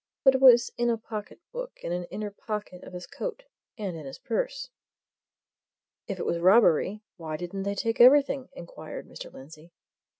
"But 0.23 0.33
it 0.33 0.41
was 0.41 0.71
in 0.79 0.89
a 0.89 0.97
pocket 0.97 1.39
book 1.51 1.77
in 1.83 1.91
an 1.91 2.05
inner 2.05 2.31
pocket 2.31 2.83
of 2.83 2.93
his 2.93 3.05
coat, 3.05 3.43
and 3.77 3.95
in 3.95 4.07
his 4.07 4.17
purse." 4.17 4.71
"If 6.07 6.17
it 6.19 6.25
was 6.25 6.39
robbery, 6.39 7.03
why 7.17 7.37
didn't 7.37 7.61
they 7.61 7.75
take 7.75 8.01
everything?" 8.01 8.49
inquired 8.53 9.07
Mr. 9.07 9.31
Lindsey. 9.31 9.73